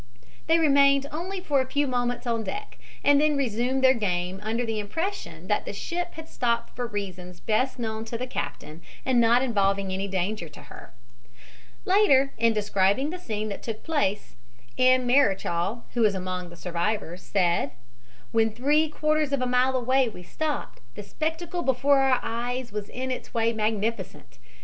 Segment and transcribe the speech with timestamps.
[0.47, 4.65] They remained only for a few moments on deck, and then resumed their game under
[4.65, 9.21] the impression that the ship had stopped for reasons best known to the captain and
[9.21, 10.91] not involving any danger to her.
[11.85, 14.35] Later, in describing the scene that took place,
[14.75, 15.05] M.
[15.05, 17.69] Marechal, who was among the survivors, said:
[18.31, 22.89] "When three quarters of a mile away we stopped, the spectacle before our eyes was
[22.89, 24.39] in its way magnificent.